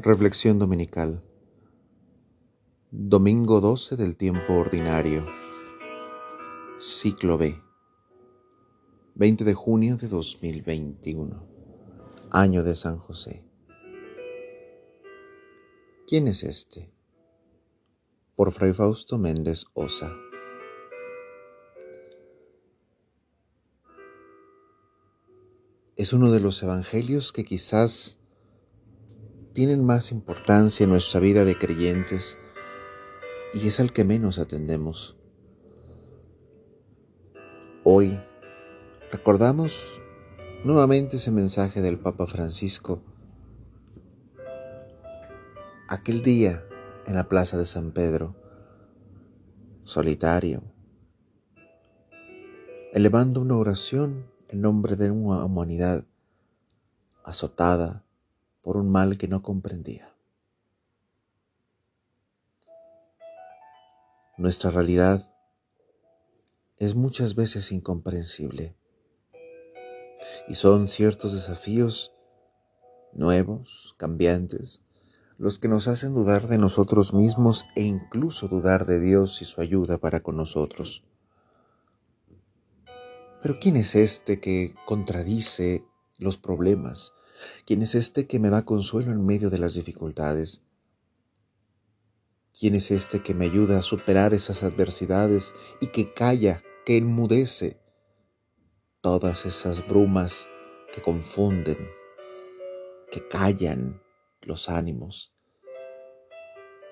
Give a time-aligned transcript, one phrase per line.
[0.00, 1.22] Reflexión Dominical.
[2.90, 5.26] Domingo 12 del tiempo ordinario.
[6.80, 7.60] Ciclo B.
[9.16, 11.46] 20 de junio de 2021
[12.30, 13.44] Año de San José.
[16.08, 16.90] ¿Quién es este?
[18.34, 20.10] Por Fray Fausto Méndez Osa
[25.96, 28.21] Es uno de los evangelios que quizás
[29.52, 32.38] tienen más importancia en nuestra vida de creyentes
[33.54, 35.16] y es al que menos atendemos.
[37.84, 38.20] Hoy
[39.10, 40.00] recordamos
[40.64, 43.02] nuevamente ese mensaje del Papa Francisco
[45.88, 46.64] aquel día
[47.06, 48.34] en la plaza de San Pedro,
[49.82, 50.62] solitario,
[52.92, 56.04] elevando una oración en nombre de una humanidad
[57.24, 58.04] azotada,
[58.62, 60.14] por un mal que no comprendía.
[64.38, 65.30] Nuestra realidad
[66.78, 68.74] es muchas veces incomprensible
[70.48, 72.12] y son ciertos desafíos
[73.12, 74.80] nuevos, cambiantes,
[75.38, 79.60] los que nos hacen dudar de nosotros mismos e incluso dudar de Dios y su
[79.60, 81.04] ayuda para con nosotros.
[83.42, 85.84] Pero ¿quién es este que contradice
[86.18, 87.12] los problemas
[87.66, 90.62] ¿Quién es este que me da consuelo en medio de las dificultades?
[92.58, 97.80] ¿Quién es este que me ayuda a superar esas adversidades y que calla, que enmudece
[99.00, 100.48] todas esas brumas
[100.94, 101.78] que confunden,
[103.10, 104.02] que callan
[104.42, 105.32] los ánimos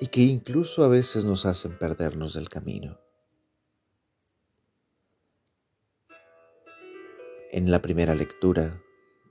[0.01, 2.99] y que incluso a veces nos hacen perdernos del camino?
[7.53, 8.81] En la primera lectura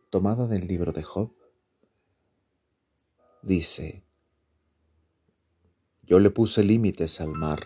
[0.09, 1.33] tomada del libro de Job,
[3.43, 4.03] dice,
[6.03, 7.59] yo le puse límites al mar.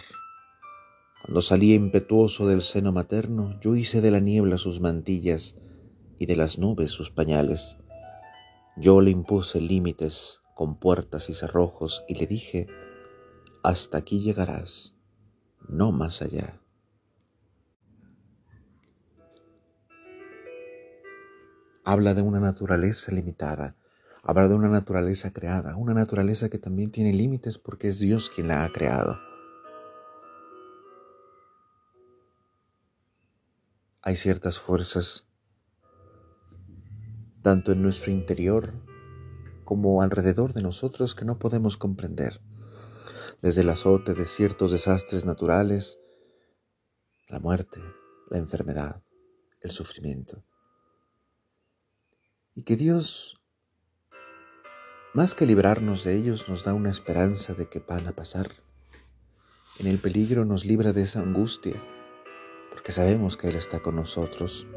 [1.21, 5.55] Cuando salía impetuoso del seno materno, yo hice de la niebla sus mantillas
[6.19, 7.77] y de las nubes sus pañales.
[8.75, 12.67] Yo le impuse límites con puertas y cerrojos y le dije,
[13.63, 14.95] hasta aquí llegarás,
[15.69, 16.62] no más allá.
[21.83, 23.75] Habla de una naturaleza limitada,
[24.23, 28.47] habla de una naturaleza creada, una naturaleza que también tiene límites porque es Dios quien
[28.47, 29.17] la ha creado.
[34.01, 35.25] Hay ciertas fuerzas,
[37.41, 38.73] tanto en nuestro interior
[39.63, 42.41] como alrededor de nosotros, que no podemos comprender.
[43.41, 45.99] Desde el azote de ciertos desastres naturales,
[47.27, 47.79] la muerte,
[48.29, 49.01] la enfermedad,
[49.61, 50.43] el sufrimiento.
[52.55, 53.41] Y que Dios,
[55.15, 58.51] más que librarnos de ellos, nos da una esperanza de que van a pasar.
[59.79, 61.81] En el peligro nos libra de esa angustia,
[62.69, 64.67] porque sabemos que Él está con nosotros.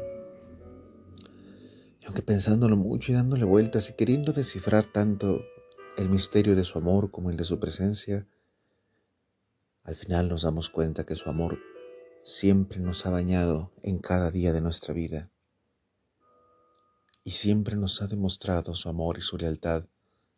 [2.01, 5.41] Y aunque pensándolo mucho y dándole vueltas y queriendo descifrar tanto
[5.97, 8.27] el misterio de su amor como el de su presencia,
[9.83, 11.59] al final nos damos cuenta que su amor
[12.23, 15.29] siempre nos ha bañado en cada día de nuestra vida
[17.27, 19.83] y siempre nos ha demostrado su amor y su lealtad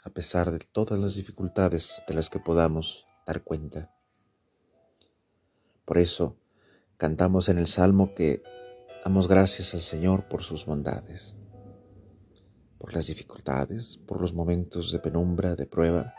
[0.03, 3.93] a pesar de todas las dificultades de las que podamos dar cuenta.
[5.85, 6.35] Por eso
[6.97, 8.41] cantamos en el Salmo que
[9.05, 11.35] damos gracias al Señor por sus bondades,
[12.79, 16.15] por las dificultades, por los momentos de penumbra, de prueba,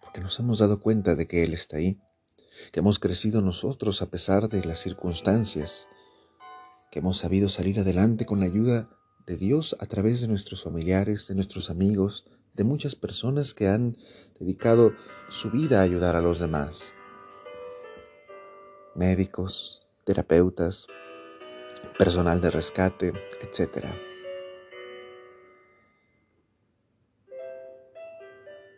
[0.00, 2.00] porque nos hemos dado cuenta de que Él está ahí,
[2.72, 5.88] que hemos crecido nosotros a pesar de las circunstancias,
[6.90, 8.88] que hemos sabido salir adelante con la ayuda
[9.26, 12.24] de Dios a través de nuestros familiares, de nuestros amigos,
[12.54, 13.96] de muchas personas que han
[14.38, 14.92] dedicado
[15.28, 16.94] su vida a ayudar a los demás.
[18.94, 20.86] Médicos, terapeutas,
[21.98, 23.86] personal de rescate, etc.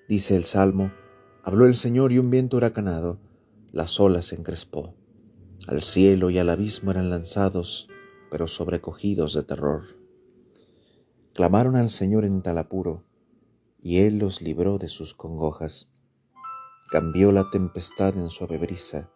[0.09, 0.93] Dice el Salmo,
[1.43, 3.19] habló el Señor y un viento huracanado,
[3.73, 4.95] las olas se encrespó.
[5.67, 7.89] Al cielo y al abismo eran lanzados,
[8.31, 9.96] pero sobrecogidos de terror.
[11.37, 13.05] Clamaron al Señor en tal apuro,
[13.79, 15.93] y Él los libró de sus congojas.
[16.91, 19.11] Cambió la tempestad en suave brisa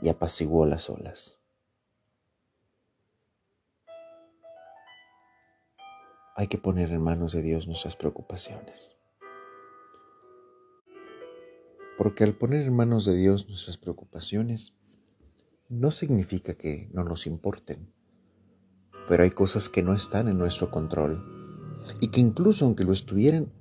[0.00, 1.38] y apaciguó las olas.
[6.34, 8.96] Hay que poner en manos de Dios nuestras preocupaciones.
[11.96, 14.74] Porque al poner en manos de Dios nuestras preocupaciones,
[15.68, 17.93] no significa que no nos importen
[19.08, 21.24] pero hay cosas que no están en nuestro control
[22.00, 23.52] y que incluso aunque lo estuvieran,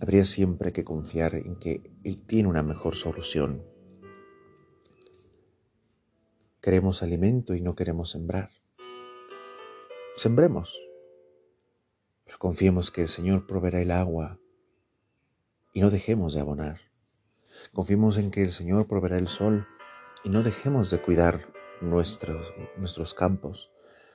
[0.00, 3.64] habría siempre que confiar en que Él tiene una mejor solución.
[6.60, 8.50] Queremos alimento y no queremos sembrar.
[10.16, 10.78] Sembremos,
[12.24, 14.38] pero confiemos que el Señor proveerá el agua
[15.72, 16.80] y no dejemos de abonar.
[17.72, 19.66] Confiemos en que el Señor proveerá el sol
[20.22, 23.70] y no dejemos de cuidar nuestros, nuestros campos,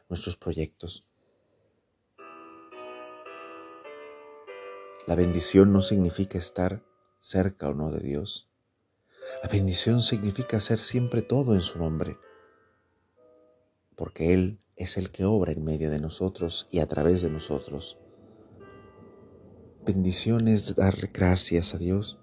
[0.10, 1.06] nuestros proyectos.
[5.06, 6.84] La bendición no significa estar
[7.20, 8.50] cerca o no de Dios.
[9.44, 12.18] La bendición significa hacer siempre todo en su nombre,
[13.96, 17.98] porque Él es el que obra en medio de nosotros y a través de nosotros.
[19.86, 22.20] Bendición es darle gracias a Dios,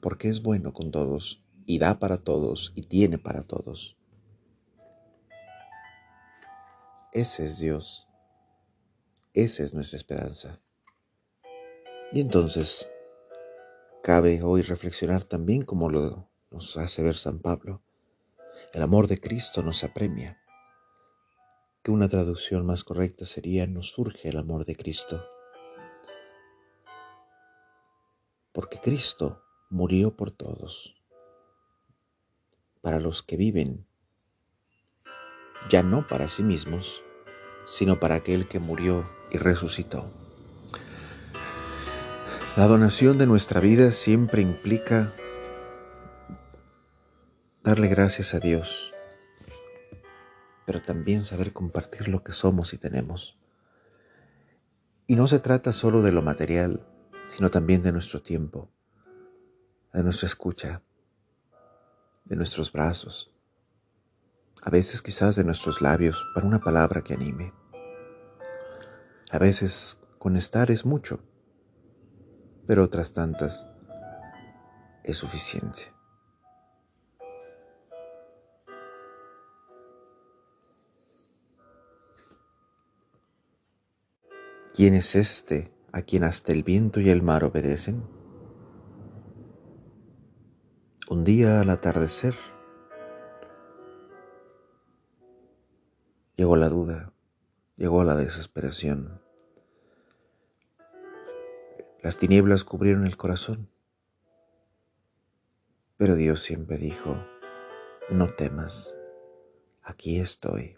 [0.00, 3.96] porque es bueno con todos y da para todos y tiene para todos.
[7.16, 8.06] Ese es Dios.
[9.32, 10.60] Esa es nuestra esperanza.
[12.12, 12.90] Y entonces,
[14.02, 17.82] cabe hoy reflexionar también como lo nos hace ver San Pablo.
[18.74, 20.42] El amor de Cristo nos apremia.
[21.82, 25.24] Que una traducción más correcta sería nos surge el amor de Cristo.
[28.52, 31.02] Porque Cristo murió por todos,
[32.82, 33.86] para los que viven,
[35.70, 37.02] ya no para sí mismos,
[37.66, 40.10] sino para aquel que murió y resucitó.
[42.56, 45.12] La donación de nuestra vida siempre implica
[47.62, 48.94] darle gracias a Dios,
[50.64, 53.36] pero también saber compartir lo que somos y tenemos.
[55.06, 56.86] Y no se trata solo de lo material,
[57.36, 58.70] sino también de nuestro tiempo,
[59.92, 60.82] de nuestra escucha,
[62.24, 63.35] de nuestros brazos,
[64.62, 67.52] a veces quizás de nuestros labios para una palabra que anime.
[69.30, 71.20] A veces con estar es mucho
[72.66, 73.66] pero otras tantas
[75.04, 75.92] es suficiente.
[84.74, 88.04] ¿Quién es este a quien hasta el viento y el mar obedecen?
[91.08, 92.34] Un día al atardecer
[96.46, 97.12] llegó la duda,
[97.76, 99.20] llegó la desesperación.
[102.04, 103.68] Las tinieblas cubrieron el corazón.
[105.96, 107.16] Pero Dios siempre dijo,
[108.10, 108.94] no temas,
[109.82, 110.76] aquí estoy.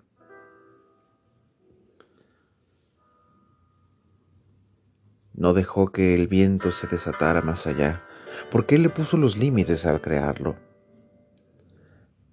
[5.35, 8.03] No dejó que el viento se desatara más allá,
[8.51, 10.57] porque Él le puso los límites al crearlo.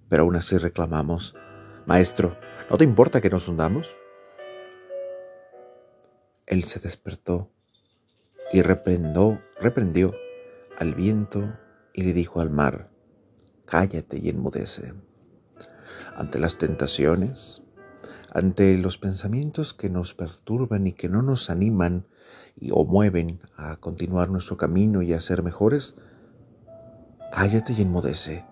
[0.08, 1.36] Pero aún así reclamamos,
[1.84, 2.38] Maestro,
[2.70, 3.96] ¿no te importa que nos hundamos?
[6.46, 7.50] Él se despertó
[8.52, 10.14] y reprendió, reprendió
[10.78, 11.56] al viento
[11.92, 12.90] y le dijo al mar,
[13.64, 14.94] cállate y enmudece.
[16.16, 17.62] Ante las tentaciones,
[18.32, 22.06] ante los pensamientos que nos perturban y que no nos animan
[22.58, 25.94] y, o mueven a continuar nuestro camino y a ser mejores,
[27.32, 28.44] cállate y enmudece.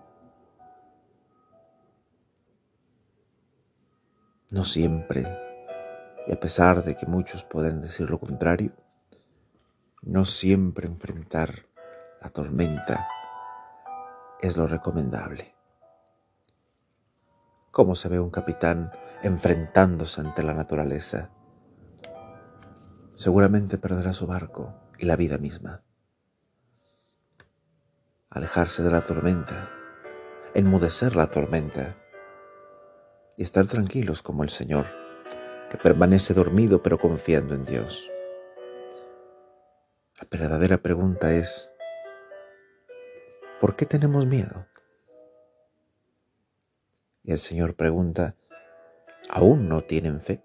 [4.55, 5.27] No siempre,
[6.27, 8.71] y a pesar de que muchos pueden decir lo contrario,
[10.01, 11.65] no siempre enfrentar
[12.21, 13.05] la tormenta
[14.39, 15.53] es lo recomendable.
[17.69, 18.91] ¿Cómo se ve un capitán
[19.23, 21.31] enfrentándose ante la naturaleza?
[23.17, 25.81] Seguramente perderá su barco y la vida misma.
[28.29, 29.69] Alejarse de la tormenta,
[30.53, 31.97] enmudecer la tormenta
[33.37, 34.85] y estar tranquilos como el Señor,
[35.69, 38.09] que permanece dormido pero confiando en Dios.
[40.19, 41.69] La verdadera pregunta es,
[43.59, 44.65] ¿por qué tenemos miedo?
[47.23, 48.35] Y el Señor pregunta,
[49.29, 50.43] ¿aún no tienen fe?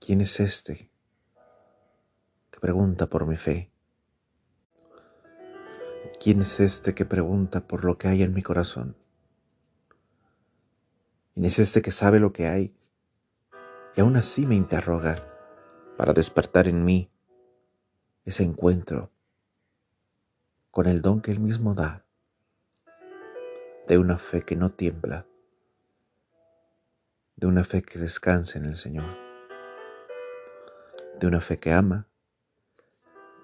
[0.00, 0.90] ¿Quién es este
[2.50, 3.70] que pregunta por mi fe?
[6.20, 8.99] ¿Quién es este que pregunta por lo que hay en mi corazón?
[11.34, 12.74] ¿Quién es este que sabe lo que hay
[13.96, 15.30] y aún así me interroga?
[16.00, 17.10] para despertar en mí
[18.24, 19.10] ese encuentro
[20.70, 22.06] con el don que Él mismo da,
[23.86, 25.26] de una fe que no tiembla,
[27.36, 29.14] de una fe que descansa en el Señor,
[31.18, 32.08] de una fe que ama,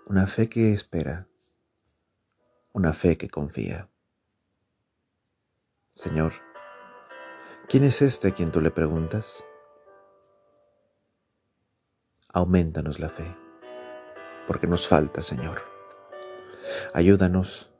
[0.06, 1.26] una fe que espera,
[2.72, 3.90] una fe que confía.
[5.92, 6.32] Señor,
[7.68, 9.44] ¿quién es este a quien tú le preguntas?
[12.36, 13.34] aumentanos la fe.
[14.46, 15.62] porque nos falta, Señor.
[16.92, 17.70] Ayúdanos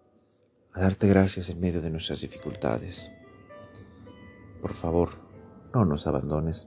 [0.72, 3.10] a darte gracias en medio de nuestras dificultades.
[4.62, 5.10] Por favor,
[5.74, 6.66] no nos abandones,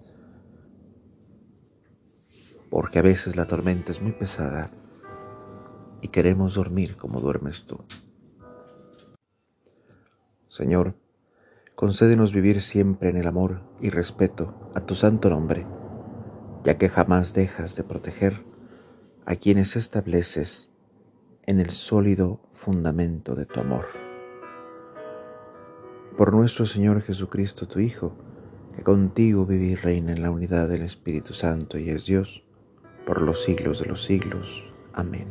[2.70, 4.70] porque a veces la tormenta es muy pesada
[6.02, 7.84] y queremos dormir como duermes tú.
[10.48, 10.94] Señor,
[11.80, 15.66] concédenos vivir siempre en el amor y respeto a tu santo nombre,
[16.66, 18.44] ya que jamás dejas de proteger
[19.26, 20.70] a quienes estableces
[21.44, 23.86] en el sólido fundamento de tu amor.
[26.18, 28.14] Por nuestro Señor Jesucristo, tu Hijo,
[28.76, 32.44] que contigo vive y reina en la unidad del Espíritu Santo y es Dios,
[33.06, 34.70] por los siglos de los siglos.
[34.92, 35.28] Amén.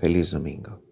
[0.00, 0.83] Feliz domingo.